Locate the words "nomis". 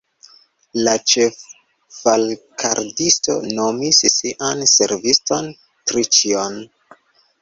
3.59-4.01